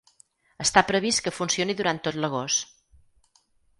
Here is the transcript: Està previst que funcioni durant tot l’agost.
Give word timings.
Està 0.63 0.83
previst 0.91 1.21
que 1.27 1.33
funcioni 1.39 1.77
durant 1.83 1.99
tot 2.09 2.21
l’agost. 2.25 3.45